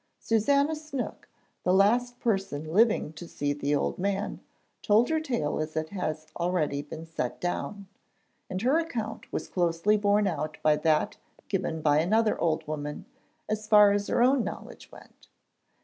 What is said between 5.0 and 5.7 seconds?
her tale